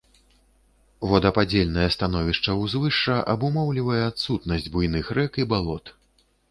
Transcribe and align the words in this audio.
Водападзельнае 1.11 1.85
становішча 1.97 2.57
ўзвышша 2.63 3.21
абумоўлівае 3.35 4.01
адсутнасць 4.09 4.69
буйных 4.77 5.05
рэк 5.21 5.31
і 5.45 5.49
балот. 5.55 5.97